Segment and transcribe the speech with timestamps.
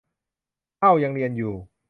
[0.81, 1.53] เอ้า ยังเรียนอยู่